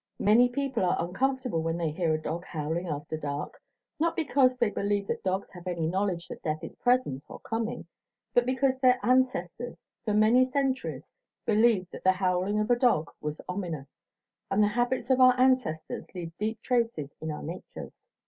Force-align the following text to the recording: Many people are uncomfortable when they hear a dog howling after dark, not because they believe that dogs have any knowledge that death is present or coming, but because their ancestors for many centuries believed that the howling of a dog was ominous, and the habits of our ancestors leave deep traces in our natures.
Many 0.17 0.49
people 0.49 0.83
are 0.83 0.95
uncomfortable 0.99 1.61
when 1.61 1.77
they 1.77 1.91
hear 1.91 2.11
a 2.11 2.17
dog 2.19 2.43
howling 2.43 2.87
after 2.87 3.17
dark, 3.17 3.61
not 3.99 4.15
because 4.15 4.57
they 4.57 4.71
believe 4.71 5.05
that 5.05 5.21
dogs 5.23 5.51
have 5.51 5.67
any 5.67 5.85
knowledge 5.85 6.27
that 6.27 6.41
death 6.41 6.63
is 6.63 6.73
present 6.75 7.23
or 7.29 7.39
coming, 7.41 7.85
but 8.33 8.43
because 8.43 8.79
their 8.79 8.97
ancestors 9.03 9.79
for 10.03 10.15
many 10.15 10.43
centuries 10.43 11.11
believed 11.45 11.91
that 11.91 12.03
the 12.03 12.13
howling 12.13 12.57
of 12.57 12.71
a 12.71 12.75
dog 12.79 13.11
was 13.21 13.41
ominous, 13.47 13.93
and 14.49 14.63
the 14.63 14.69
habits 14.69 15.11
of 15.11 15.21
our 15.21 15.39
ancestors 15.39 16.07
leave 16.15 16.35
deep 16.39 16.59
traces 16.63 17.13
in 17.21 17.29
our 17.29 17.43
natures. 17.43 18.03